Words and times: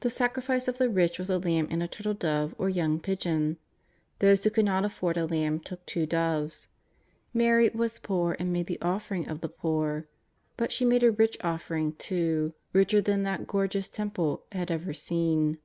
The 0.00 0.08
sacrifice 0.08 0.66
of 0.66 0.78
the 0.78 0.88
rich 0.88 1.18
was 1.18 1.28
a 1.28 1.38
lamb 1.38 1.68
and 1.70 1.82
a 1.82 1.86
turtle 1.86 2.14
dove 2.14 2.54
or 2.56 2.70
young 2.70 2.98
pigeon. 2.98 3.58
Those 4.20 4.42
who 4.42 4.48
could 4.48 4.64
not 4.64 4.82
afford 4.86 5.18
a 5.18 5.26
lamb 5.26 5.60
took 5.60 5.84
two 5.84 6.06
doves. 6.06 6.68
Mary 7.34 7.68
was 7.68 7.98
poor 7.98 8.34
and 8.38 8.50
made 8.50 8.64
the 8.66 8.80
offering 8.80 9.28
of 9.28 9.42
the 9.42 9.50
poor. 9.50 10.06
But 10.56 10.72
she 10.72 10.86
made 10.86 11.02
a 11.02 11.10
rich 11.12 11.36
Offering 11.44 11.92
too, 11.96 12.54
richer 12.72 13.02
than 13.02 13.24
that 13.24 13.46
gorgeous 13.46 13.90
Temple 13.90 14.42
had 14.52 14.70
ever 14.70 14.94
seen. 14.94 15.58